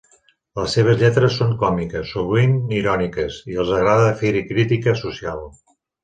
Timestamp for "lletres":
1.01-1.33